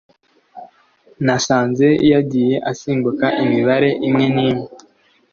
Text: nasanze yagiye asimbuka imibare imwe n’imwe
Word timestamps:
nasanze 1.25 1.87
yagiye 2.11 2.55
asimbuka 2.71 3.25
imibare 3.43 3.89
imwe 4.07 4.25
n’imwe 4.35 4.67